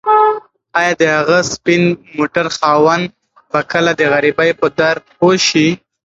[0.79, 1.83] ایا د هغه سپین
[2.17, 3.05] موټر خاوند
[3.51, 5.67] به کله د غریبۍ په درد پوه شي؟